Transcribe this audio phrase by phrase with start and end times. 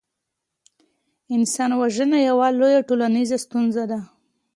[1.35, 3.99] انسان وژنه یوه لویه ټولنیزه ستونزه ده.